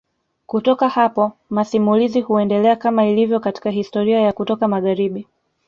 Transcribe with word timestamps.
Kutoka 0.45 0.89
hapo 0.89 1.31
masimulizi 1.49 2.21
huendelea 2.21 2.75
kama 2.75 3.07
ilivyo 3.07 3.39
katika 3.39 3.69
historia 3.69 4.19
ya 4.21 4.33
kutoka 4.33 4.67
magharibi 4.67 5.27